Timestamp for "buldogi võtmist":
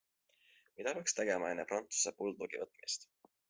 2.23-3.11